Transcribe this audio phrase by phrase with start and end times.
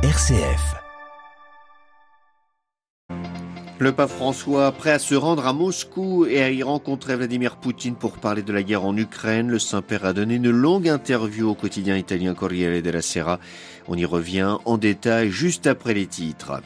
[0.00, 0.76] RCF.
[3.80, 7.96] Le pape François, prêt à se rendre à Moscou et à y rencontrer Vladimir Poutine
[7.96, 11.54] pour parler de la guerre en Ukraine, le Saint-Père a donné une longue interview au
[11.54, 13.40] quotidien italien Corriere della Sera.
[13.88, 16.62] On y revient en détail juste après les titres.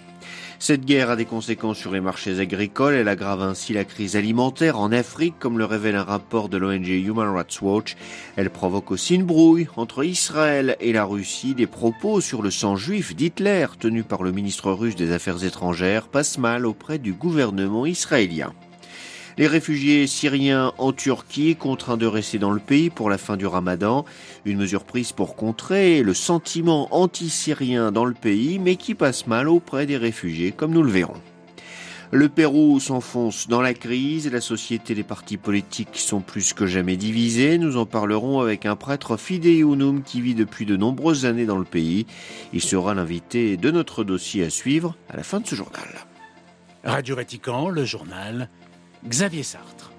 [0.64, 2.94] Cette guerre a des conséquences sur les marchés agricoles.
[2.94, 6.86] Elle aggrave ainsi la crise alimentaire en Afrique, comme le révèle un rapport de l'ONG
[6.86, 7.96] Human Rights Watch.
[8.36, 11.56] Elle provoque aussi une brouille entre Israël et la Russie.
[11.56, 16.06] Des propos sur le sang juif d'Hitler, tenus par le ministre russe des Affaires étrangères,
[16.06, 18.54] passent mal auprès du gouvernement israélien.
[19.38, 23.46] Les réfugiés syriens en Turquie contraints de rester dans le pays pour la fin du
[23.46, 24.04] ramadan,
[24.44, 29.48] une mesure prise pour contrer le sentiment anti-syrien dans le pays, mais qui passe mal
[29.48, 31.20] auprès des réfugiés, comme nous le verrons.
[32.14, 36.66] Le Pérou s'enfonce dans la crise, la société et les partis politiques sont plus que
[36.66, 37.56] jamais divisés.
[37.56, 39.64] Nous en parlerons avec un prêtre fidèle
[40.04, 42.04] qui vit depuis de nombreuses années dans le pays.
[42.52, 45.88] Il sera l'invité de notre dossier à suivre à la fin de ce journal.
[46.84, 48.50] Radio Vatican, le journal
[49.06, 49.92] Xavier Sartre.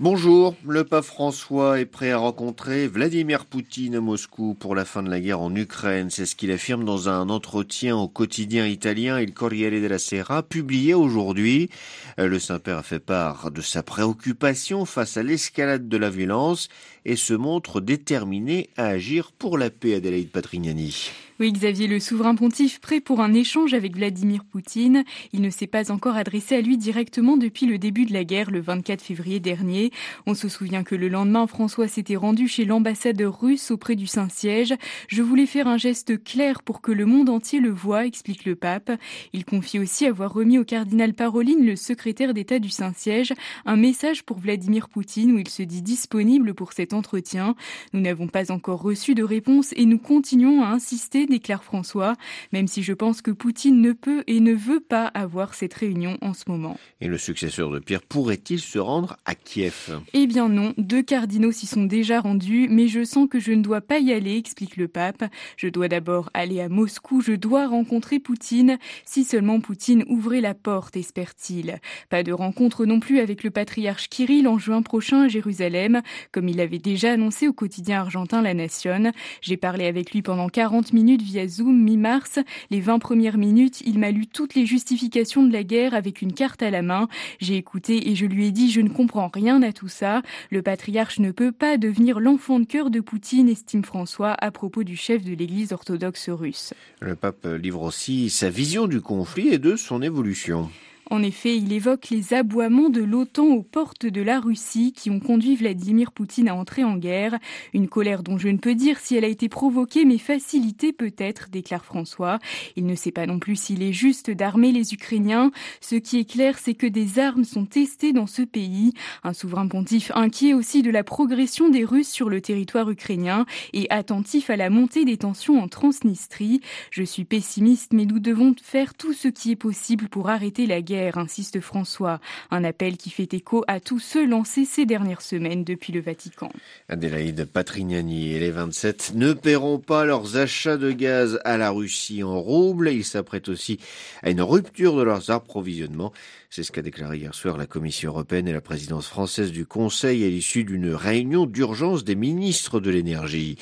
[0.00, 5.02] Bonjour, le pape François est prêt à rencontrer Vladimir Poutine à Moscou pour la fin
[5.02, 6.08] de la guerre en Ukraine.
[6.08, 10.94] C'est ce qu'il affirme dans un entretien au quotidien italien Il Corriere della Sera, publié
[10.94, 11.68] aujourd'hui.
[12.16, 16.68] Le Saint-Père a fait part de sa préoccupation face à l'escalade de la violence
[17.04, 21.10] et se montre déterminé à agir pour la paix, Adélaïde Patrignani.
[21.40, 25.04] Oui, Xavier, le souverain pontife prêt pour un échange avec Vladimir Poutine.
[25.32, 28.50] Il ne s'est pas encore adressé à lui directement depuis le début de la guerre,
[28.50, 29.92] le 24 février dernier.
[30.26, 34.74] On se souvient que le lendemain, François s'était rendu chez l'ambassadeur russe auprès du Saint-Siège.
[35.06, 38.56] Je voulais faire un geste clair pour que le monde entier le voie, explique le
[38.56, 38.90] pape.
[39.32, 43.32] Il confie aussi avoir remis au cardinal Paroline, le secrétaire d'État du Saint-Siège,
[43.64, 47.54] un message pour Vladimir Poutine où il se dit disponible pour cet entretien.
[47.92, 52.14] Nous n'avons pas encore reçu de réponse et nous continuons à insister déclare François,
[52.52, 56.18] même si je pense que Poutine ne peut et ne veut pas avoir cette réunion
[56.20, 56.78] en ce moment.
[57.00, 60.00] Et le successeur de Pierre pourrait-il se rendre à Kiev?
[60.12, 63.62] Eh bien non, deux cardinaux s'y sont déjà rendus, mais je sens que je ne
[63.62, 65.24] dois pas y aller, explique le pape.
[65.56, 70.54] Je dois d'abord aller à Moscou, je dois rencontrer Poutine, si seulement Poutine ouvrait la
[70.54, 71.80] porte, espère-t-il.
[72.08, 76.02] Pas de rencontre non plus avec le patriarche Kirill en juin prochain à Jérusalem,
[76.32, 79.12] comme il l'avait déjà annoncé au quotidien argentin La Nation.
[79.40, 82.38] J'ai parlé avec lui pendant 40 minutes via Zoom mi-mars.
[82.70, 86.32] Les 20 premières minutes, il m'a lu toutes les justifications de la guerre avec une
[86.32, 87.08] carte à la main.
[87.40, 90.22] J'ai écouté et je lui ai dit je ne comprends rien à tout ça.
[90.50, 94.84] Le patriarche ne peut pas devenir l'enfant de cœur de Poutine, estime François à propos
[94.84, 96.74] du chef de l'église orthodoxe russe.
[97.00, 100.70] Le pape livre aussi sa vision du conflit et de son évolution.
[101.10, 105.20] En effet, il évoque les aboiements de l'OTAN aux portes de la Russie qui ont
[105.20, 107.38] conduit Vladimir Poutine à entrer en guerre.
[107.72, 111.48] Une colère dont je ne peux dire si elle a été provoquée mais facilitée peut-être,
[111.48, 112.38] déclare François.
[112.76, 115.50] Il ne sait pas non plus s'il est juste d'armer les Ukrainiens.
[115.80, 118.92] Ce qui est clair, c'est que des armes sont testées dans ce pays.
[119.24, 123.86] Un souverain pontife inquiet aussi de la progression des Russes sur le territoire ukrainien et
[123.88, 126.60] attentif à la montée des tensions en Transnistrie.
[126.90, 130.82] Je suis pessimiste mais nous devons faire tout ce qui est possible pour arrêter la
[130.82, 132.20] guerre insiste François.
[132.50, 136.50] Un appel qui fait écho à tous ceux lancés ces dernières semaines depuis le Vatican.
[136.88, 142.22] Adélaïde Patrignani et les 27 ne paieront pas leurs achats de gaz à la Russie
[142.22, 142.90] en roubles.
[142.90, 143.78] Ils s'apprêtent aussi
[144.22, 146.12] à une rupture de leurs approvisionnements.
[146.50, 150.24] C'est ce qu'a déclaré hier soir la Commission européenne et la présidence française du Conseil
[150.24, 153.56] à l'issue d'une réunion d'urgence des ministres de l'énergie.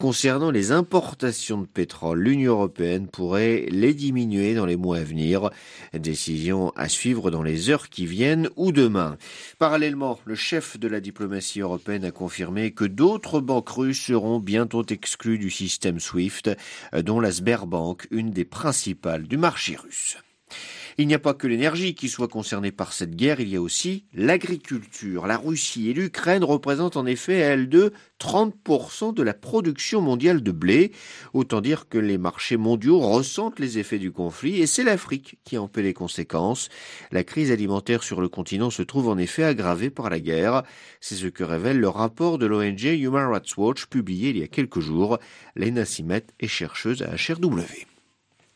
[0.00, 5.50] Concernant les importations de pétrole, l'Union européenne pourrait les diminuer dans les mois à venir.
[5.94, 9.16] Décision à suivre dans les heures qui viennent ou demain.
[9.58, 14.84] Parallèlement, le chef de la diplomatie européenne a confirmé que d'autres banques russes seront bientôt
[14.84, 16.50] exclues du système SWIFT,
[17.04, 20.16] dont la Sberbank, une des principales du marché russe.
[20.98, 23.62] Il n'y a pas que l'énergie qui soit concernée par cette guerre, il y a
[23.62, 25.26] aussi l'agriculture.
[25.26, 30.52] La Russie et l'Ukraine représentent en effet, elles deux, 30% de la production mondiale de
[30.52, 30.92] blé.
[31.32, 35.58] Autant dire que les marchés mondiaux ressentent les effets du conflit et c'est l'Afrique qui
[35.58, 36.68] en paie les conséquences.
[37.10, 40.62] La crise alimentaire sur le continent se trouve en effet aggravée par la guerre.
[41.00, 44.48] C'est ce que révèle le rapport de l'ONG Human Rights Watch publié il y a
[44.48, 45.18] quelques jours.
[45.56, 47.86] Lena Simet est chercheuse à HRW.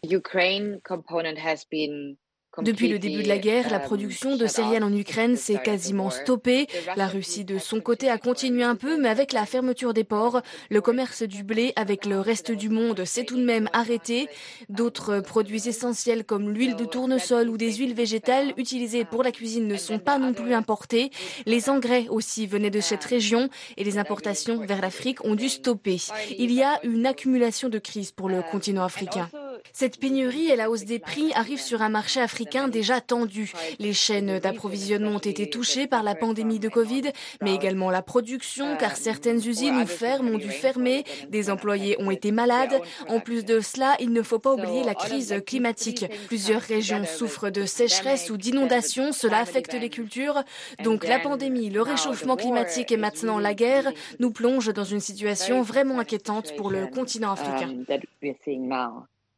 [0.04, 2.16] Ukraine component has been
[2.62, 6.66] Depuis le début de la guerre, la production de céréales en Ukraine s'est quasiment stoppée.
[6.96, 10.40] La Russie, de son côté, a continué un peu, mais avec la fermeture des ports,
[10.70, 14.28] le commerce du blé avec le reste du monde s'est tout de même arrêté.
[14.68, 19.68] D'autres produits essentiels comme l'huile de tournesol ou des huiles végétales utilisées pour la cuisine
[19.68, 21.10] ne sont pas non plus importés.
[21.44, 25.98] Les engrais aussi venaient de cette région et les importations vers l'Afrique ont dû stopper.
[26.38, 29.28] Il y a une accumulation de crises pour le continent africain.
[29.78, 33.52] Cette pénurie et la hausse des prix arrivent sur un marché africain déjà tendu.
[33.78, 37.02] Les chaînes d'approvisionnement ont été touchées par la pandémie de Covid,
[37.42, 42.10] mais également la production, car certaines usines ou fermes ont dû fermer, des employés ont
[42.10, 42.80] été malades.
[43.10, 46.06] En plus de cela, il ne faut pas oublier la crise climatique.
[46.26, 50.42] Plusieurs régions souffrent de sécheresse ou d'inondations, cela affecte les cultures.
[50.84, 55.60] Donc la pandémie, le réchauffement climatique et maintenant la guerre nous plongent dans une situation
[55.60, 57.74] vraiment inquiétante pour le continent africain.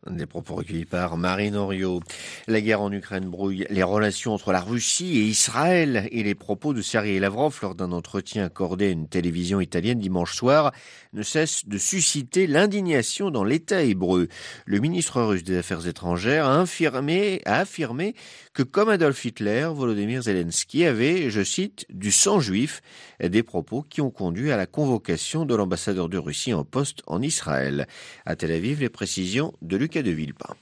[0.07, 2.01] Des propos recueillis par Marine Oriot.
[2.47, 6.73] La guerre en Ukraine brouille les relations entre la Russie et Israël et les propos
[6.73, 10.71] de Sergei Lavrov lors d'un entretien accordé à une télévision italienne dimanche soir
[11.15, 14.29] ne cessent de susciter l'indignation dans l'État hébreu.
[14.67, 18.15] Le ministre russe des Affaires étrangères a affirmé
[18.59, 22.83] que comme Adolf Hitler, Volodymyr Zelensky avait, je cite, du sang juif,
[23.23, 27.23] des propos qui ont conduit à la convocation de l'ambassadeur de Russie en poste en
[27.23, 27.87] Israël.
[28.27, 30.57] À Tel Aviv, les précisions de Lucas de Villepin.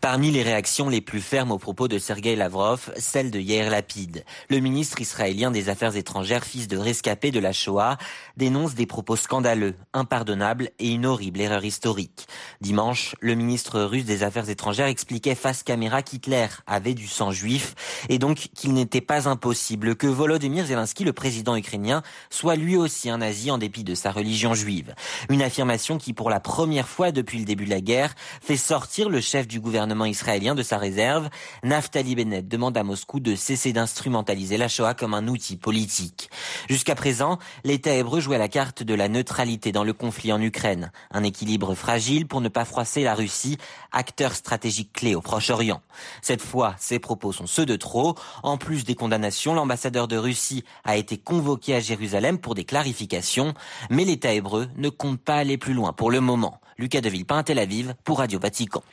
[0.00, 4.24] Parmi les réactions les plus fermes aux propos de Sergei Lavrov, celle de Yair Lapid.
[4.48, 7.98] Le ministre israélien des Affaires étrangères, fils de rescapé de la Shoah,
[8.36, 12.28] dénonce des propos scandaleux, impardonnables et une horrible erreur historique.
[12.60, 17.74] Dimanche, le ministre russe des Affaires étrangères expliquait face caméra qu'Hitler avait du sang juif
[18.08, 23.10] et donc qu'il n'était pas impossible que Volodymyr Zelensky, le président ukrainien, soit lui aussi
[23.10, 24.94] un nazi en dépit de sa religion juive.
[25.28, 29.08] Une affirmation qui, pour la première fois depuis le début de la guerre, fait sortir
[29.08, 31.28] le chef du gouvernement israélien de sa réserve,
[31.62, 36.30] Naftali Bennett demande à Moscou de cesser d'instrumentaliser la Shoah comme un outil politique.
[36.68, 40.92] Jusqu'à présent, l'État hébreu jouait la carte de la neutralité dans le conflit en Ukraine,
[41.10, 43.58] un équilibre fragile pour ne pas froisser la Russie,
[43.92, 45.80] acteur stratégique clé au Proche-Orient.
[46.22, 48.14] Cette fois, ses propos sont ceux de trop.
[48.42, 53.54] En plus des condamnations, l'ambassadeur de Russie a été convoqué à Jérusalem pour des clarifications,
[53.90, 56.60] mais l'État hébreu ne compte pas aller plus loin pour le moment.
[56.80, 58.84] Lucas de Villepin, Tel Aviv, pour Radio Vatican.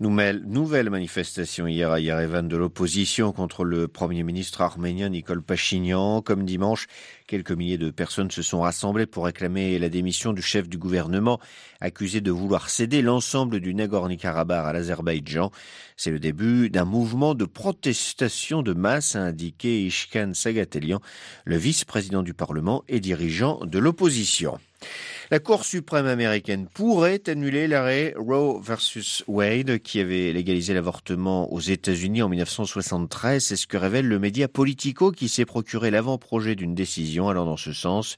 [0.00, 6.22] Nouvelle manifestation hier à Yerevan de l'opposition contre le Premier ministre arménien Nicole Pachinian.
[6.22, 6.86] Comme dimanche,
[7.26, 11.38] quelques milliers de personnes se sont rassemblées pour réclamer la démission du chef du gouvernement,
[11.82, 15.50] accusé de vouloir céder l'ensemble du Nagorno-Karabakh à l'Azerbaïdjan.
[15.98, 21.00] C'est le début d'un mouvement de protestation de masse, a indiqué Ishkan Sagatelian,
[21.44, 24.58] le vice-président du Parlement et dirigeant de l'opposition.
[25.30, 31.60] La Cour suprême américaine pourrait annuler l'arrêt Roe versus Wade qui avait légalisé l'avortement aux
[31.60, 33.42] États-Unis en 1973.
[33.42, 37.56] C'est ce que révèle le média Politico qui s'est procuré l'avant-projet d'une décision allant dans
[37.56, 38.16] ce sens.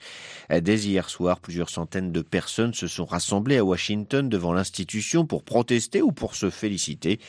[0.50, 5.44] Dès hier soir, plusieurs centaines de personnes se sont rassemblées à Washington devant l'institution pour
[5.44, 7.20] protester ou pour se féliciter.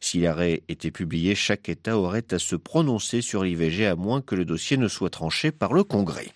[0.00, 4.34] Si l'arrêt était publié, chaque État aurait à se prononcer sur l'IVG à moins que
[4.34, 6.32] le dossier ne soit tranché par le Congrès.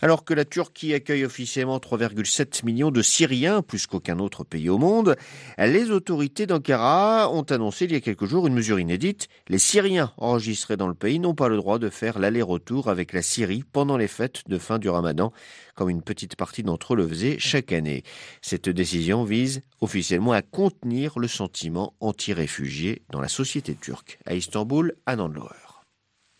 [0.00, 4.78] Alors que la Turquie accueille officiellement 3,7 millions de Syriens, plus qu'aucun autre pays au
[4.78, 5.16] monde,
[5.58, 9.28] les autorités d'Ankara ont annoncé il y a quelques jours une mesure inédite.
[9.48, 13.22] Les Syriens enregistrés dans le pays n'ont pas le droit de faire l'aller-retour avec la
[13.22, 15.32] Syrie pendant les fêtes de fin du ramadan,
[15.74, 18.02] comme une petite partie d'entre eux le faisait chaque année.
[18.40, 24.18] Cette décision vise officiellement à contenir le sentiment anti-réfugié dans la société turque.
[24.26, 25.16] À Istanbul, à.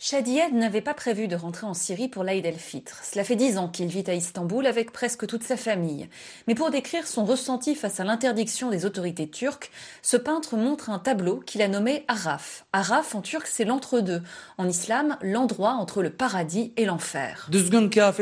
[0.04, 2.99] Shadiyed n'avait pas prévu de rentrer en Syrie pour l'Aïd el-Fitr.
[3.04, 6.08] Cela fait dix ans qu'il vit à Istanbul avec presque toute sa famille.
[6.49, 9.70] Mais pour décrire son ressenti face à l'interdiction des autorités turques,
[10.03, 12.67] ce peintre montre un tableau qu'il a nommé Araf.
[12.72, 14.22] Araf en turc, c'est l'entre-deux.
[14.58, 17.48] En islam, l'endroit entre le paradis et l'enfer.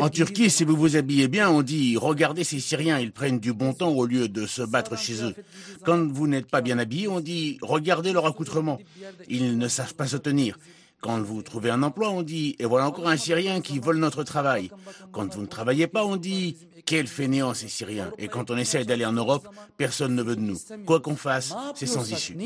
[0.03, 3.55] En Turquie, si vous vous habillez bien, on dit regardez ces Syriens, ils prennent du
[3.55, 5.35] bon temps au lieu de se battre chez eux.
[5.87, 8.79] Quand vous n'êtes pas bien habillé, on dit regardez leur accoutrement.
[9.31, 10.59] Ils ne savent pas se tenir.
[11.01, 14.23] Quand vous trouvez un emploi, on dit et voilà encore un Syrien qui vole notre
[14.23, 14.71] travail.
[15.13, 18.11] Quand vous ne travaillez pas, on dit quel fainéant ces Syriens.
[18.19, 20.59] Et quand on essaie d'aller en Europe, personne ne veut de nous.
[20.87, 22.37] Quoi qu'on fasse, c'est sans issue.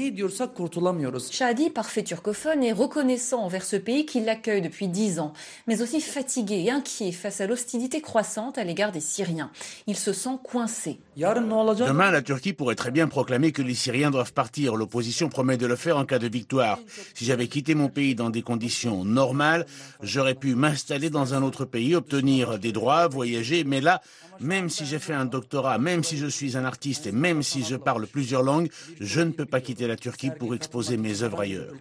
[1.31, 5.33] Shadi, parfait turcophone, est reconnaissant envers ce pays qui l'accueille depuis dix ans,
[5.67, 9.51] mais aussi fatigué et inquiet face à l'hostilité croissante à l'égard des Syriens.
[9.87, 11.01] Il se sent coincé.
[11.17, 14.77] Demain, la Turquie pourrait très bien proclamer que les Syriens doivent partir.
[14.77, 16.79] L'opposition promet de le faire en cas de victoire.
[17.15, 19.67] Si j'avais quitté mon pays dans des conditions normales,
[20.03, 24.01] j'aurais pu m'installer dans un autre pays, obtenir des droits, voyager, mais là,
[24.41, 27.65] même si j'ai fait un doctorat, même si je suis un artiste et même si
[27.65, 28.71] je parle plusieurs langues,
[29.01, 31.73] je ne peux pas quitter la Turquie pour exposer mes œuvres ailleurs.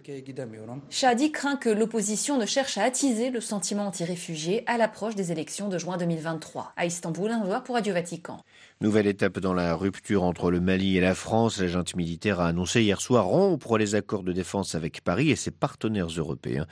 [0.90, 5.68] Shadi craint que l'opposition ne cherche à attiser le sentiment anti-réfugié à l'approche des élections
[5.68, 6.72] de juin 2023.
[6.76, 8.40] À Istanbul, un pour Radio Vatican.
[8.80, 11.60] Nouvelle étape dans la rupture entre le Mali et la France.
[11.60, 15.36] La junte militaire a annoncé hier soir rompre les accords de défense avec Paris et
[15.36, 16.66] ses partenaires européens.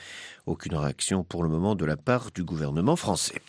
[0.46, 3.40] Aucune réaction pour le moment de la part du gouvernement français.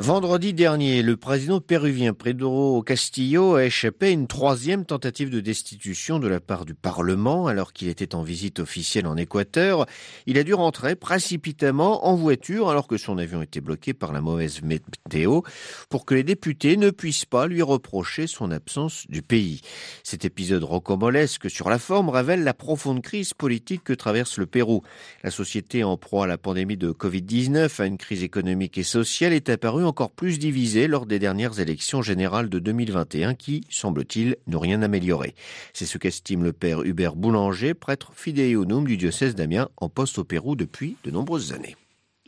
[0.00, 6.20] Vendredi dernier, le président péruvien Pedro Castillo a échappé à une troisième tentative de destitution
[6.20, 9.86] de la part du Parlement alors qu'il était en visite officielle en Équateur.
[10.26, 14.20] Il a dû rentrer précipitamment en voiture alors que son avion était bloqué par la
[14.20, 15.40] mauvaise météo
[15.88, 19.62] pour que les députés ne puissent pas lui reprocher son absence du pays.
[20.04, 24.82] Cet épisode rocambolesque sur la forme révèle la profonde crise politique que traverse le Pérou.
[25.24, 29.32] La société en proie à la pandémie de Covid-19, à une crise économique et sociale,
[29.32, 34.60] est apparue encore plus divisé lors des dernières élections générales de 2021 qui, semble-t-il, n'ont
[34.60, 35.34] rien amélioré.
[35.72, 40.24] C'est ce qu'estime le père Hubert Boulanger, prêtre fidéonome du diocèse d'Amiens en poste au
[40.24, 41.76] Pérou depuis de nombreuses années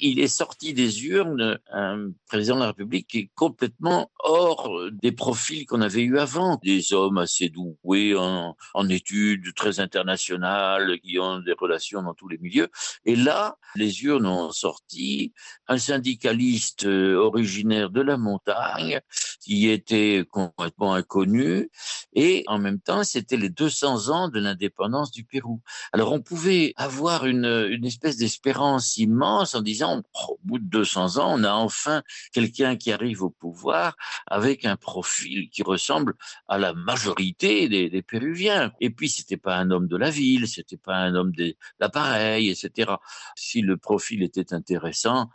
[0.00, 5.12] il est sorti des urnes un président de la République qui est complètement hors des
[5.12, 6.59] profils qu'on avait eu avant.
[6.62, 8.54] Des hommes assez doués en,
[8.88, 12.69] études très internationales, qui ont des relations dans tous les milieux.
[13.04, 15.33] Et là, les urnes ont sorti
[15.69, 19.00] un syndicaliste euh, originaire de la montagne
[19.40, 21.71] qui était complètement inconnu.
[22.14, 25.61] Et en même temps, c'était les 200 ans de l'indépendance du Pérou.
[25.92, 31.35] Alors on pouvait avoir une espèce d'espérance immense en disant au bout de 200 ans,
[31.39, 36.15] on a enfin quelqu'un qui arrive au pouvoir avec un profil qui ressemble
[36.49, 38.73] à la majorité des, Péruviens.
[38.81, 42.51] Et puis, c'était pas un homme de la ville, c'était pas un homme de l'appareil,
[42.51, 42.93] etc.
[43.37, 45.31] Si le profil était intéressant,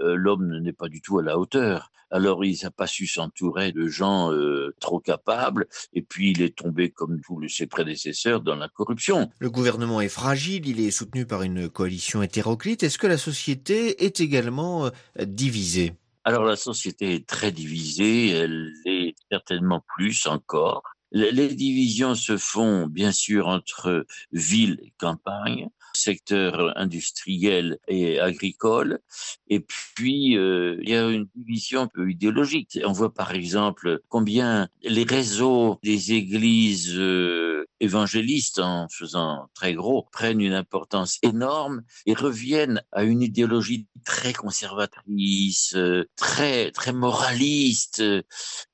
[0.00, 1.90] euh, l'homme n'est pas du tout à la hauteur.
[2.10, 6.56] Alors, il n'a pas su s'entourer de gens euh, trop capables, et puis il est
[6.56, 9.30] tombé, comme tous ses prédécesseurs, dans la corruption.
[9.38, 12.82] Le gouvernement est fragile, il est soutenu par une coalition hétéroclite.
[12.82, 14.90] Est-ce que la société est également euh,
[15.24, 15.94] divisée?
[16.24, 20.82] Alors la société est très divisée, elle est certainement plus encore.
[21.16, 29.00] Les divisions se font bien sûr entre ville et campagne, secteur industriel et agricole.
[29.48, 32.78] Et puis, euh, il y a une division un peu idéologique.
[32.84, 40.06] On voit par exemple combien les réseaux des églises euh, évangélistes, en faisant très gros,
[40.12, 48.02] prennent une importance énorme et reviennent à une idéologie très conservatrice, euh, très très moraliste,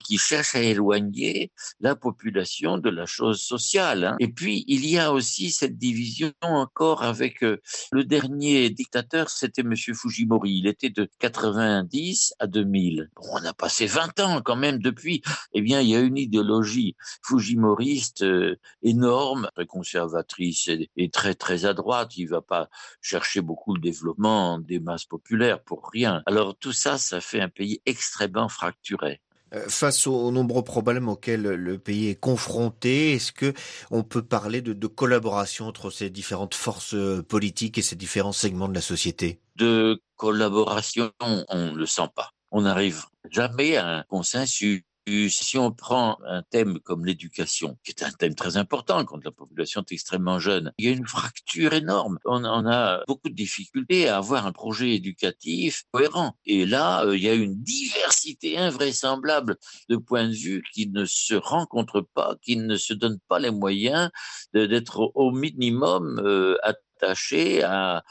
[0.03, 4.05] qui cherche à éloigner la population de la chose sociale.
[4.05, 4.17] Hein.
[4.21, 7.61] Et puis, il y a aussi cette division encore avec euh,
[7.93, 10.59] le dernier dictateur, c'était Monsieur Fujimori.
[10.59, 13.11] Il était de 90 à 2000.
[13.17, 15.23] Bon, on a passé 20 ans quand même depuis.
[15.53, 21.65] Eh bien, il y a une idéologie fujimoriste euh, énorme, très conservatrice et, très très
[21.65, 22.17] à droite.
[22.17, 22.69] Il va pas
[23.01, 26.23] chercher beaucoup le développement des masses populaires pour rien.
[26.27, 29.21] Alors tout ça, ça fait un pays extrêmement fracturé.
[29.55, 33.53] Euh, face aux nombreux problèmes auxquels le pays est confronté, est-ce que
[33.91, 38.33] on peut parler de, de, collaboration entre ces différentes forces euh, politiques et ces différents
[38.33, 39.41] segments de la société?
[39.57, 42.31] De collaboration, on ne le sent pas.
[42.51, 48.03] On n'arrive jamais à un consensus si on prend un thème comme l'éducation, qui est
[48.03, 51.73] un thème très important quand la population est extrêmement jeune, il y a une fracture
[51.73, 52.19] énorme.
[52.25, 56.37] On, a beaucoup de difficultés à avoir un projet éducatif cohérent.
[56.45, 59.57] Et là, euh, il y a une diversité invraisemblable
[59.89, 63.51] de points de vue qui ne se rencontrent pas, qui ne se donnent pas les
[63.51, 64.11] moyens
[64.55, 66.57] d'être au minimum euh,
[67.03, 68.03] attaché à,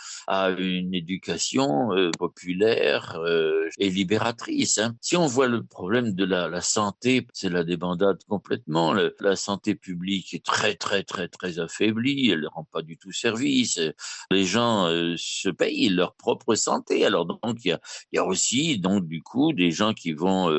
[0.58, 4.78] une éducation euh, populaire euh, et libératrice.
[4.78, 4.96] Hein.
[5.02, 8.94] Si on voit le problème de la, santé, c'est la débandade complètement.
[9.20, 13.12] La santé publique est très très très très affaiblie, elle ne rend pas du tout
[13.12, 13.80] service.
[14.30, 17.06] Les gens euh, se payent leur propre santé.
[17.06, 17.80] Alors donc il y a,
[18.14, 20.52] y a aussi donc du coup des gens qui vont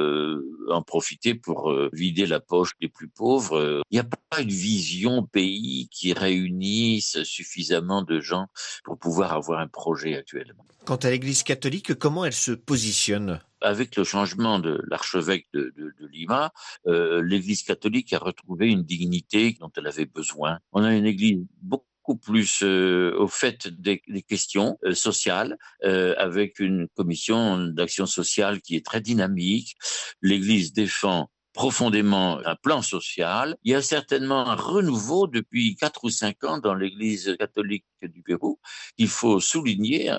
[0.71, 3.83] en profiter pour vider la poche des plus pauvres.
[3.91, 8.47] Il n'y a pas une vision pays qui réunisse suffisamment de gens
[8.85, 10.65] pour pouvoir avoir un projet actuellement.
[10.85, 13.41] Quant à l'Église catholique, comment elle se positionne?
[13.61, 16.53] Avec le changement de l'archevêque de, de, de, Lima,
[16.89, 20.59] euh, l'Église catholique a retrouvé une dignité dont elle avait besoin.
[20.73, 26.15] On a une Église beaucoup plus euh, au fait des, des questions euh, sociales, euh,
[26.19, 29.77] avec une commission d'action sociale qui est très dynamique.
[30.21, 33.57] L'Église défend profondément un plan social.
[33.63, 38.23] Il y a certainement un renouveau depuis quatre ou cinq ans dans l'Église catholique du
[38.23, 38.59] Pérou
[38.97, 40.13] qu'il faut souligner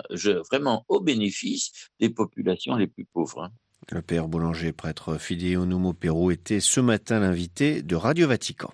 [0.49, 3.49] vraiment au bénéfice des populations les plus pauvres.
[3.91, 8.73] Le père Boulanger, prêtre fidèle au Pérou, était ce matin l'invité de Radio Vatican.